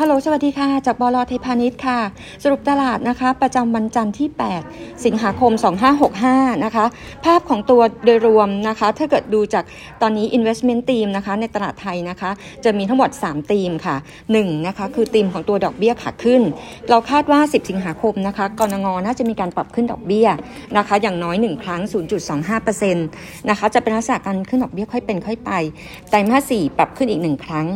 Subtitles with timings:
[0.00, 1.98] ฮัลโหล สวัสดีค่ะ จากบลเทยพาณิชย์ค่ะ
[2.42, 4.28] สรุปตลาดนะคะ ประจำวันจันทร์ที่
[4.64, 5.52] 8 สิงหาคม
[6.08, 6.84] 2565 นะคะ
[7.24, 9.64] ภาพของตัวโดยรวมนะคะ ถ้าเกิดดูจาก
[10.02, 12.30] ตอนนี้ investment team นะคะ ในตลาดไทยนะคะ
[12.64, 13.96] จะมีทั้งหมด3ธีมค่ะ
[14.32, 16.42] 1 นะคะ คือธีมของตัวดอกเบี้ยขาขึ้น
[16.90, 20.28] เราคาดว่า 10 สิงหาคมนะคะ กรงงน่าจะมีการปรับขึ้นดอกเบี้ย
[20.76, 21.80] นะคะ อย่างน้อย 1 ครั้ง
[22.44, 25.50] 0.25%นะคะ จะเป็นลักษณะการขึ้นดอกเบี้ยค่อยเป็นค่อยไป
[26.10, 27.68] ไตรมาส 4 ปรับขึ้นอีก 1 ครั้ง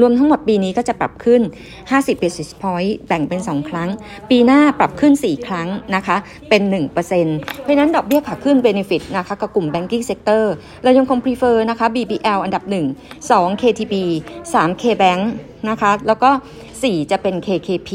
[0.00, 1.42] รวมทั้งหมดปีนี้ก็จะปรับขึ้น
[1.80, 3.88] 50 basis point แบ่งเป็น 2 ครั้ง
[4.30, 6.16] ปีหน้าปรับขึ้น 4 ครั้งนะคะ
[6.48, 10.44] เป็น 1%เพราะฉะนั้นดอกเบี้ยขาขึ้น benefit นะคะกับกลุ่ม banking sector
[10.82, 13.94] เรายังคง prefer นะคะ BBL อันดับ 1 2 KTB
[14.42, 15.22] 3 KBank
[15.68, 16.30] นะคะ แล้วก็
[16.70, 17.90] 4 จะเป็น KKP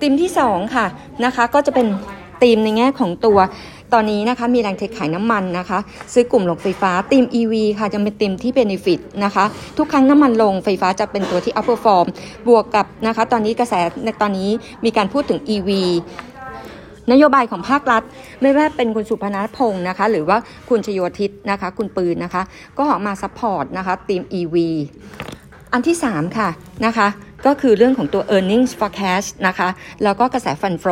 [0.00, 0.86] ทีมที่ 2 ค่ะ
[1.24, 1.86] นะคะก็จะเป็น
[2.42, 3.38] ทีมในแง่ของตัว
[3.92, 5.78] ตอนนี้นะคะมีแรงเทขายน้ำมันนะคะ
[6.12, 9.44] ซื้อกลุ่มลงไฟฟ้าทีม EV ค่ะจะเป็นทีมที่ benefit นะคะ
[9.78, 12.06] ทุกครั้งน้ำมันโรงไฟฟ้าจะเป็นตัวที่ outperform
[12.48, 14.50] บวกกับนะคะ ตอนนี้กระแสในตอนนี้
[14.84, 15.70] มีการพูดถึง EV
[17.12, 18.02] นโยบายของภาครัฐ
[18.42, 22.42] ไม่ว่าเป็นคุณสุพัฒนพงษ์นะคะ หรือว่าคุณชโยธิตนะคะ คุณปืนนะคะ
[22.78, 24.56] ก็ออกมา support นะคะทีม EV
[25.72, 26.48] อันที่ 3 ค่ะ
[26.86, 27.08] นะคะ
[27.46, 29.68] ก็คือเรื่องของตัว e a r n i n g s forecast นะคะ
[30.04, 30.84] แล้วก็กระแสฟันโฟ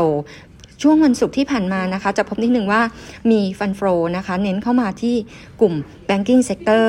[0.82, 2.82] ช่วงวันศุกร์ที่ผ่านมานะคะ จะพบนิดนึงว่า
[3.30, 3.80] มีฟันโฟ
[4.16, 5.14] นะคะ เน้นเข้ามาที่
[5.60, 5.74] กลุ่ม
[6.08, 6.86] banking sector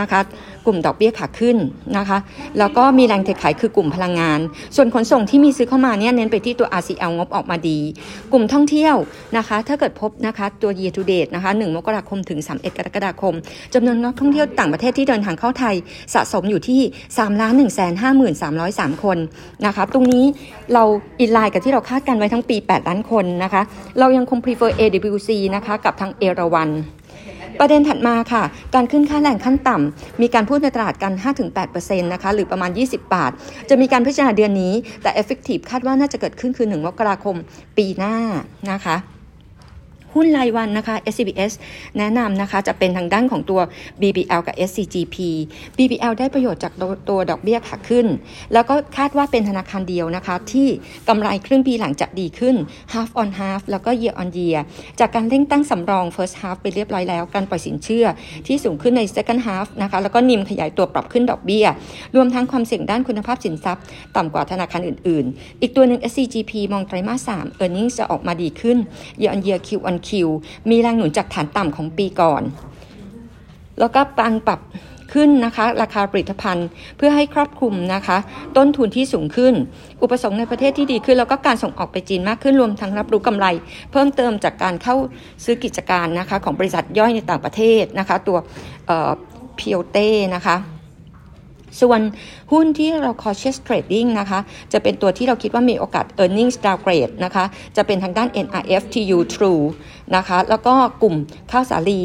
[0.00, 0.20] นะคะ
[0.66, 1.56] กลุ่มดอกเบี้ยขาขึ้น
[1.98, 2.18] นะคะ
[2.58, 4.40] แล้วก็มีแรงเทขายคือกลุ่มพลังงาน
[4.76, 7.78] ส่วนขนส่งที่มีซื้อเข้ามาเนี่ยเน้นไปที่ตัว RCL งบออกมาดี
[8.32, 8.96] กลุ่มท่องเที่ยว
[9.36, 13.34] นะคะ ถ้าเกิดพบนะคะตัว year to date นะคะ 1 มกราคมถึง 31 กรกฎาคม
[13.74, 15.74] จำนวนนักท่องเที่ยวต่างประเทศที่เดินทางเข้าไทย
[16.14, 17.80] สะสมอยู่ที่3ล้าน1 5 3
[18.20, 19.18] 0 3 คน
[19.66, 20.24] นะคะ ตรงนี้
[20.72, 20.84] เรา
[21.20, 23.62] อินไลน์กับที่เราคาดการไว้ทั้งปี 8 ล้านคนนะคะ
[23.98, 26.70] เรายังคง prefer AWC นะคะกับทางเอราวัน
[27.60, 28.42] ประเด็นถัดมาค่ะ
[28.74, 31.12] การขึ้นค่าแรงขั้นต่ำมีการพูดในตลาดกัน
[31.62, 33.32] 5-8%นะคะ หรือประมาณ 20 บาท
[33.68, 37.36] จะมีการพิจารณาเดือนนี้ แต่ effective คาดว่าน่าจะเกิดขึ้นคือ 1 มกราคม
[37.76, 38.14] ปีหน้า
[38.72, 38.96] นะคะ
[40.14, 41.52] หุ้นรายวันนะคะ SCBS
[41.98, 43.60] แนะนำนะคะจะเป็นทางด้านของตัว
[44.00, 45.16] BBL กับ SCGP
[45.76, 46.72] BBL ได้ประโยชน์จาก
[47.08, 48.06] ตัวดอกเบี้ยขาขึ้น
[48.52, 50.68] แล้วก็คาดว่าเป็นธนาคารเดียวนะคะที่
[51.08, 52.56] กำไรครึ่งปีหลังจะดีขึ้น
[52.92, 54.58] half on half แล้วก็ year on year
[55.00, 58.06] จากการเร่งตั้งสำรอง first half ไปเรียบร้อยแล้ว การปล่อยสินเชื่อ
[58.46, 61.66] ที่สูงขึ้นใน second half นะคะแล้วก็นิมขยายตัวปรับขึ้นดอกเบี้ย
[62.16, 63.84] รวมทั้งความเสี่ยงด้านคุณภาพสินทรัพย์
[64.16, 68.78] ต่ำกว่าธนาคารอื่น ๆ อีกตัวหนึ่ง SCGP มองไตรมาส 3 earnings จะออกมาดีขึ้น
[69.20, 70.28] year on year Q on คิว
[70.70, 72.42] มีแรงหนุนจากฐานต่ำของปีก่อน
[73.80, 74.60] แล้วก็ปังปรับ
[75.12, 78.18] ขึ้นนะคะราคาผลิตภัณฑ์เพื่อให้ครอบคลุมนะคะ
[78.56, 79.54] ต้นทุนที่สูงขึ้น
[80.02, 83.46] อุปสงค์ในประเทศที่ดีขึ้น แล้วก็การส่งออกไปจีนมากขึ้นรวมทั้งรับรู้กำไร
[83.92, 84.96] เพิ่มเติมจากการเข้า
[85.44, 88.38] ซื้อกิจการนะคะของบริษัทย่อยในต่างประเทศนะคะ ตัว
[89.56, 90.56] เพียวเต้นะคะ
[91.80, 92.00] ส่วน
[92.52, 94.40] หุ้นที่เรา cautious trading นะคะ
[94.72, 97.44] จะเป็นตัวที่เราคิดว่ามีโอกาส earnings downgrade นะคะ
[97.76, 99.64] จะเป็นทางด้าน NRF TU True
[100.16, 101.16] นะคะ แล้วก็กลุ่ม
[101.50, 102.02] ข้าวสาลี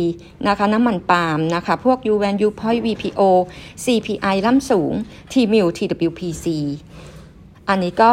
[0.47, 3.21] นะคะ น้ำมันปาล์มนะคะ พวก uvan u Point VPO
[3.83, 4.93] CPI ล่ำสูง
[5.31, 6.45] TMIL TWPC
[7.69, 8.11] อันนี้ก็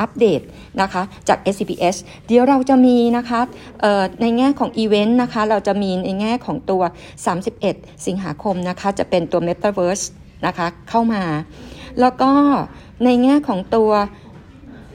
[0.00, 0.40] อัปเดต
[0.82, 3.40] นะคะจาก SCPS เดี๋ยวเราจะมีนะคะ
[4.20, 6.82] ในแง่ของอีเวนต์นะคะ เราจะมีในแง่ของตัว
[7.48, 10.04] 31 สิงหาคมนะคะ จะเป็นตัว Metaverse
[10.46, 11.22] นะคะเข้ามา
[12.00, 12.30] แล้วก็
[13.04, 13.90] ในแง่ของตัว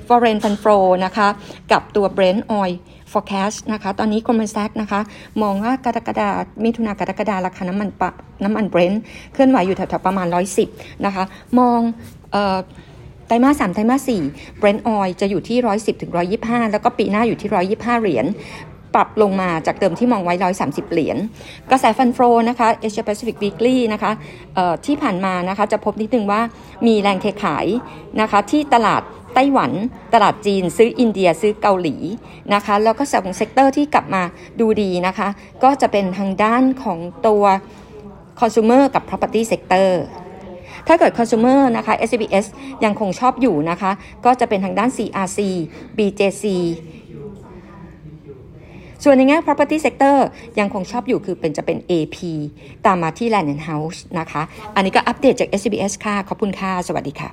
[0.07, 1.27] foreign fund flow นะคะ
[1.71, 2.73] กับตัว Brent oil
[3.11, 5.01] forecast นะคะตอนนี้ Goldman Sachs นะคะ
[5.41, 6.29] มองว่ากรกฎา
[6.63, 8.09] มิถุนากรกฎาราคาน้ำมันปะ
[8.43, 9.01] น้ำมันเบรนท์
[9.33, 10.27] เคลื่อนไหวอยู่แถวๆประมาณ
[10.65, 11.23] 110 นะคะ
[11.59, 11.79] มอง
[13.27, 14.21] ไตรมาสสามไตรมาสสี่
[14.57, 15.57] เบรนท์ออยจะอยู่ที่
[15.95, 18.25] 110ถึง125 แล้วก็ปีหน้าอยู่ที่ 125 เหรียญ
[18.95, 20.33] ปรับลงมาจากเดิมที่มองไว้
[20.63, 21.17] 130 เหรียญ
[21.69, 22.19] กระแส fund flow
[22.49, 24.11] นะคะ Asia Pacific Weekly นะคะ
[24.85, 26.41] ที่ผ่านมานะคะจะพบนิดนึงว่า
[26.87, 27.67] มีแรงเทขาย
[28.21, 29.01] นะคะที่ตลาด
[29.33, 29.71] ไต้หวัน
[30.13, 31.95] ตลาดจีน ซื้ออินเดียซื้อเกาหลี
[32.53, 34.23] นะคะแล้วก็สอง sector ที่กลับมา
[34.59, 35.27] ดูดีนะคะ
[35.63, 37.43] ก็จะเป็นทางด้านของตัว
[38.39, 39.89] consumer กับ property sector
[40.87, 42.45] ถ้าเกิด consumer นะคะ SCBS
[42.83, 43.91] ยังคงชอบอยู่นะคะ
[44.25, 45.39] ก็จะเป็นทางด้าน CRC
[45.97, 46.45] BJC
[49.09, 50.17] ส่วนในแง่ property sector
[50.59, 52.17] ยังคงชอบอยู่คือเป็นจะเป็น AP
[52.85, 54.41] ตามมาที่ Land and House นะคะ
[54.75, 57.29] อันนี้ก็อัปเดตจาก SBS ค่ะ ขอบคุณค่ะ สวัสดีค่ะ